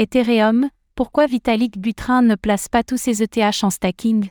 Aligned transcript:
Ethereum, 0.00 0.70
pourquoi 0.94 1.26
Vitalik 1.26 1.76
Buterin 1.76 2.22
ne 2.22 2.36
place 2.36 2.68
pas 2.68 2.84
tous 2.84 2.98
ses 2.98 3.20
ETH 3.20 3.64
en 3.64 3.70
stacking? 3.70 4.30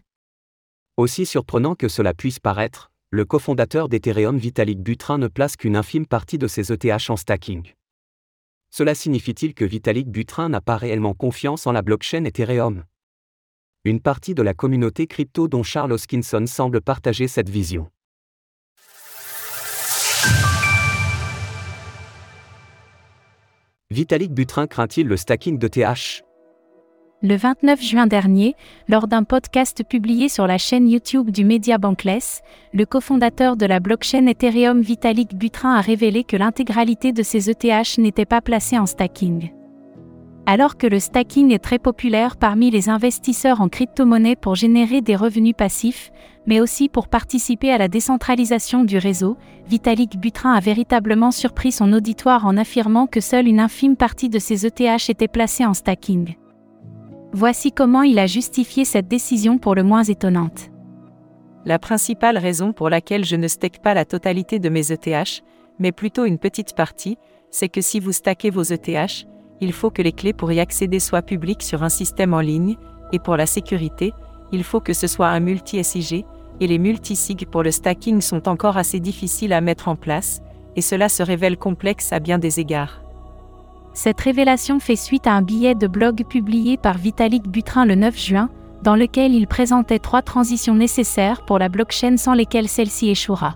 Aussi 0.96 1.25
surprenant 1.25 1.75
que 1.75 1.90
cela 1.90 2.13
puisse 2.13 2.40
paraître, 2.40 2.90
le 3.09 3.25
cofondateur 3.25 3.90
d'Ethereum 3.90 4.38
Vitalik 4.38 4.80
Buterin 4.80 5.17
ne 5.17 5.27
place 5.27 5.58
qu'une 5.58 5.75
infime 5.75 6.06
partie 6.06 6.38
de 6.38 6.48
ses 6.48 6.72
ETH 6.72 7.09
en 7.09 7.17
stacking. 7.17 7.74
Cela 8.70 8.95
signifie-t-il 8.95 9.54
que 9.54 9.66
Vitalik 9.66 10.09
Buterin 10.09 10.48
n'a 10.48 10.61
pas 10.61 10.77
réellement 10.77 11.14
confiance 11.14 11.68
en 11.68 11.74
la 11.74 11.82
blockchain 11.82 12.24
Ethereum? 12.24 12.86
Une 13.84 14.00
partie 14.00 14.36
de 14.36 14.44
la 14.44 14.54
communauté 14.54 15.06
crypto 15.06 15.50
dont 15.50 15.64
Charles 15.64 15.92
Hoskinson 15.92 16.46
semble 16.48 16.80
partager 16.80 17.28
cette 17.28 17.50
vision. 17.50 17.92
Vitalik 23.98 24.32
Buterin 24.32 24.68
craint-il 24.68 25.07
le 25.07 25.18
stacking 25.18 25.57
de 25.57 25.68
TH 25.68 26.21
Le 27.23 27.36
29 27.36 27.82
juin 27.82 28.05
dernier, 28.05 28.54
lors 28.88 29.07
d'un 29.07 29.24
podcast 29.24 29.83
publié 29.83 30.29
sur 30.29 30.46
la 30.46 30.60
chaîne 30.60 30.88
YouTube 30.88 31.32
du 31.32 31.43
média 31.43 31.79
Bankless, 31.79 32.41
le 32.73 32.85
cofondateur 32.85 33.57
de 33.57 33.65
la 33.65 33.79
blockchain 33.79 34.27
Ethereum 34.27 34.81
Vitalik 34.81 35.33
Buterin 35.33 35.73
a 35.73 35.81
révélé 35.81 36.23
que 36.23 36.38
l'intégralité 36.38 37.11
de 37.11 37.23
ses 37.23 37.49
ETH 37.49 37.97
n'était 37.97 38.27
pas 38.27 38.41
placée 38.41 38.77
en 38.77 38.85
stacking. 38.85 39.49
Alors 40.49 40.77
que 40.77 40.87
le 40.87 41.01
stacking 41.01 41.51
est 41.51 41.59
très 41.59 41.77
populaire 41.77 42.37
parmi 42.37 42.71
les 42.71 42.88
investisseurs 42.88 43.59
en 43.59 43.67
crypto-monnaie 43.67 44.38
pour 44.38 44.55
générer 44.55 45.01
des 45.01 45.17
revenus 45.17 45.53
passifs, 45.53 46.09
mais 46.45 46.61
aussi 46.61 46.88
pour 46.88 47.09
participer 47.09 47.69
à 47.69 47.77
la 47.77 47.89
décentralisation 47.89 48.85
du 48.85 48.97
réseau, 48.97 49.35
Vitalik 49.67 50.17
Buterin 50.17 50.53
a 50.53 50.61
véritablement 50.61 51.31
surpris 51.31 51.73
son 51.73 51.91
auditoire 51.91 52.45
en 52.45 52.55
affirmant 52.55 53.07
que 53.07 53.19
seule 53.19 53.49
une 53.49 53.59
infime 53.59 53.97
partie 53.97 54.29
de 54.29 54.39
ses 54.39 54.65
ETH 54.65 55.09
était 55.09 55.27
placée 55.27 55.65
en 55.65 55.73
stacking. 55.73 56.38
Voici 57.33 57.73
comment 57.73 58.03
il 58.03 58.17
a 58.17 58.25
justifié 58.25 58.85
cette 58.85 59.09
décision 59.09 59.57
pour 59.57 59.75
le 59.75 59.83
moins 59.83 60.05
étonnante. 60.05 60.69
La 61.66 61.77
principale 61.77 62.38
raison 62.38 62.72
pour 62.72 62.89
laquelle 62.89 63.25
je 63.25 63.35
ne 63.35 63.50
stake 63.50 63.81
pas 63.81 63.94
la 63.94 64.05
totalité 64.05 64.59
de 64.59 64.69
mes 64.69 64.94
ETH, 64.94 65.44
mais 65.77 65.91
plutôt 65.91 66.23
une 66.23 66.39
petite 66.39 66.73
partie, 66.73 67.17
c'est 67.52 67.67
que 67.67 67.81
si 67.81 68.00
vous 68.00 68.13
stackez 68.13 68.50
vos 68.50 68.63
ETH, 68.63 69.27
il 69.61 69.73
faut 69.73 69.89
que 69.89 70.02
les 70.02 70.11
clés 70.11 70.33
pour 70.33 70.52
y 70.52 70.59
accéder 70.59 71.00
soient 71.00 71.22
publiques 71.22 71.63
sur 71.63 71.83
un 71.83 71.89
système 71.89 72.33
en 72.33 72.39
ligne, 72.39 72.75
et 73.11 73.19
pour 73.19 73.38
la 73.38 73.45
sécurité, 73.45 74.13
il 74.52 74.63
faut 74.63 74.80
que 74.80 74.94
ce 74.94 75.08
soit 75.08 75.30
un 75.30 75.39
multi-SIG, 75.39 76.25
et 76.59 76.67
les 76.67 76.80
multi-SIG 76.80 77.47
pour 77.47 77.63
le 77.63 77.72
stacking 77.72 78.22
sont 78.22 78.47
encore 78.47 78.78
assez 78.78 79.00
difficiles 79.00 79.53
à 79.53 79.61
mettre 79.61 79.88
en 79.88 79.95
place, 79.95 80.41
et 80.75 80.81
cela 80.81 81.09
se 81.09 81.23
révèle 81.23 81.58
complexe 81.58 82.13
à 82.13 82.19
bien 82.19 82.38
des 82.38 82.59
égards. 82.59 83.02
Cette 83.94 84.22
révélation 84.22 84.80
fait 84.80 84.95
suite 84.95 85.25
à 85.25 85.33
un 85.33 85.41
billet 85.41 85.73
de 85.73 85.88
blog 85.88 86.23
publié 86.28 86.78
par 86.78 86.97
Vitalik 86.97 87.47
Buterin 87.47 87.85
le 87.85 87.95
9 87.95 88.17
juin, 88.17 88.50
dans 88.83 88.95
lequel 88.95 89.33
il 89.33 89.47
présentait 89.47 89.97
trois 89.97 90.22
transitions 90.22 90.75
nécessaires 90.75 91.44
pour 91.45 91.58
la 91.58 91.67
blockchain 91.67 92.17
sans 92.17 92.35
lesquelles 92.35 92.69
celle-ci 92.69 93.09
échouera. 93.09 93.55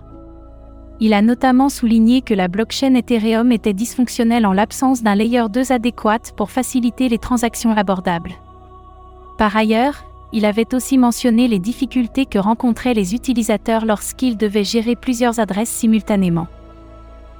Il 1.00 1.14
a 1.14 1.22
notamment 1.22 1.68
souligné 1.68 2.22
que 2.22 2.34
la 2.34 2.48
blockchain 2.48 2.94
Ethereum 2.94 3.50
était 3.50 3.72
dysfonctionnelle 3.72 4.46
en 4.46 4.52
l'absence 4.52 5.02
d'un 5.02 5.14
layer 5.14 5.44
2 5.50 5.72
adéquat 5.72 6.32
pour 6.36 6.50
faciliter 6.50 7.08
les 7.08 7.18
transactions 7.18 7.72
abordables. 7.76 8.32
Par 9.38 9.56
ailleurs, 9.56 10.04
il 10.32 10.44
avait 10.44 10.74
aussi 10.74 10.98
mentionné 10.98 11.48
les 11.48 11.58
difficultés 11.58 12.26
que 12.26 12.38
rencontraient 12.38 12.94
les 12.94 13.14
utilisateurs 13.14 13.84
lorsqu'ils 13.84 14.36
devaient 14.36 14.64
gérer 14.64 14.96
plusieurs 14.96 15.40
adresses 15.40 15.70
simultanément. 15.70 16.46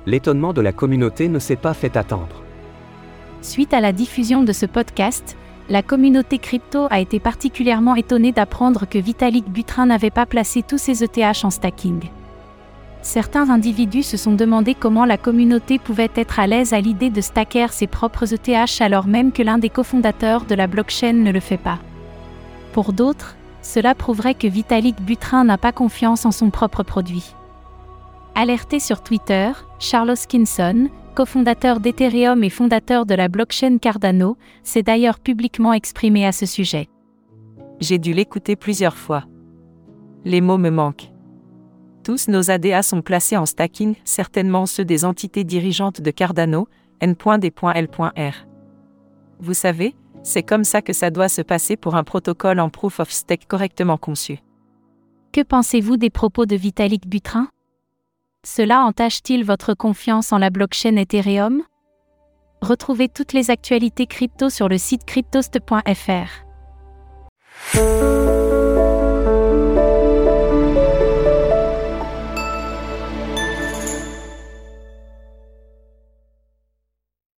L'étonnement 0.07 0.53
de 0.53 0.61
la 0.61 0.73
communauté 0.73 1.29
ne 1.29 1.39
s'est 1.39 1.57
pas 1.57 1.75
fait 1.75 1.97
attendre. 1.97 2.43
Suite 3.41 3.73
à 3.73 3.81
la 3.81 3.93
diffusion 3.93 4.43
de 4.43 4.53
ce 4.53 4.67
podcast, 4.67 5.37
la 5.71 5.83
communauté 5.83 6.39
crypto 6.39 6.87
a 6.91 7.01
été 7.01 7.21
particulièrement 7.21 7.95
étonnée 7.95 8.33
d'apprendre 8.33 8.87
que 8.89 8.99
Vitalik 8.99 9.49
Buterin 9.49 9.87
n'avait 9.87 10.11
pas 10.11 10.27
placé 10.27 10.63
tous 10.63 10.79
ses 10.79 11.05
ETH 11.05 11.45
en 11.45 11.51
stacking 11.51 12.01
certains 13.03 13.51
individus 13.51 14.05
se 14.05 14.17
sont 14.17 14.33
demandé 14.33 14.75
comment 14.75 15.05
la 15.05 15.19
communauté 15.19 15.79
pouvait 15.79 16.11
être 16.15 16.39
à 16.39 16.47
l'aise 16.47 16.73
à 16.73 16.81
l'idée 16.81 17.11
de 17.11 17.21
stacker 17.21 17.73
ses 17.73 17.87
propres 17.87 18.33
ETH 18.33 18.81
alors 18.81 19.07
même 19.07 19.33
que 19.33 19.43
l'un 19.43 19.59
des 19.59 19.69
cofondateurs 19.69 20.45
de 20.45 20.55
la 20.55 20.67
blockchain 20.67 21.13
ne 21.13 21.33
le 21.33 21.41
fait 21.41 21.59
pas. 21.59 21.79
Pour 22.73 22.93
d'autres, 22.93 23.37
cela 23.61 23.95
prouverait 23.95 24.35
que 24.35 24.47
Vitalik 24.47 25.01
Buterin 25.03 25.45
n'a 25.45 25.59
pas 25.59 25.73
confiance 25.73 26.25
en 26.25 26.31
son 26.31 26.51
propre 26.51 26.83
produit. 26.83 27.35
Alerté 28.35 28.81
sur 28.81 29.03
Twitter, 29.03 29.51
Charles 29.79 30.17
Skinson, 30.17 30.89
cofondateur 31.15 31.81
d'Ethereum 31.81 32.43
et 32.43 32.51
fondateur 32.51 33.05
de 33.05 33.15
la 33.15 33.29
blockchain 33.29 33.79
Cardano, 33.79 34.37
s'est 34.63 34.83
d'ailleurs 34.83 35.19
publiquement 35.19 35.75
exprimé 35.75 36.27
à 36.27 36.33
ce 36.33 36.47
sujet. 36.47 36.89
J'ai 37.81 37.99
dû 37.99 38.15
l'écouter 38.15 38.57
plusieurs 38.57 38.97
fois. 38.97 39.25
Les 40.25 40.41
mots 40.41 40.59
me 40.59 40.71
manquent. 40.71 41.12
Tous 42.05 42.27
nos 42.29 42.51
ADA 42.51 42.83
sont 42.83 43.01
placés 43.01 43.37
en 43.37 43.47
stacking, 43.47 43.95
certainement 44.05 44.67
ceux 44.67 44.85
des 44.85 45.05
entités 45.05 45.45
dirigeantes 45.45 46.01
de 46.01 46.11
Cardano, 46.11 46.69
n.d.l.r. 47.01 48.35
Vous 49.39 49.55
savez, 49.55 49.95
c'est 50.23 50.43
comme 50.43 50.65
ça 50.65 50.83
que 50.83 50.93
ça 50.93 51.11
doit 51.11 51.29
se 51.29 51.43
passer 51.43 51.77
pour 51.77 51.95
un 51.95 52.05
protocole 52.05 52.61
en 52.61 52.71
proof 52.71 53.01
of 53.01 53.11
stake 53.11 53.47
correctement 53.47 53.97
conçu. 53.97 54.39
Que 55.33 55.43
pensez-vous 55.43 55.97
des 55.97 56.11
propos 56.11 56.45
de 56.45 56.57
Vitalik 56.57 57.09
Buterin? 57.09 57.49
Cela 58.45 58.83
entache-t-il 58.83 59.45
votre 59.45 59.75
confiance 59.75 60.33
en 60.33 60.39
la 60.39 60.51
blockchain 60.51 60.97
Ethereum? 60.97 61.63
Retrouvez 62.61 63.09
toutes 63.09 63.33
les 63.33 63.51
actualités 63.51 64.07
crypto 64.07 64.51
sur 64.51 64.69
le 64.69 64.79
site 64.79 65.05
cryptost.fr. 65.05 66.45